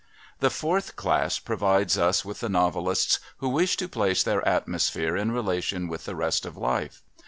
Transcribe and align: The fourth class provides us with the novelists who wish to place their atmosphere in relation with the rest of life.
The 0.39 0.49
fourth 0.49 0.95
class 0.95 1.37
provides 1.37 1.95
us 1.95 2.25
with 2.25 2.39
the 2.39 2.49
novelists 2.49 3.19
who 3.37 3.49
wish 3.49 3.77
to 3.77 3.87
place 3.87 4.23
their 4.23 4.43
atmosphere 4.47 5.15
in 5.15 5.31
relation 5.31 5.87
with 5.87 6.05
the 6.05 6.15
rest 6.15 6.43
of 6.43 6.57
life. 6.57 7.03